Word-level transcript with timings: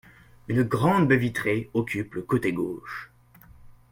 Une 0.47 0.63
grande 0.63 1.07
baie 1.07 1.15
vitrée 1.17 1.69
occupe 1.75 2.15
le 2.15 2.23
côté 2.23 2.53
gauche. 2.53 3.11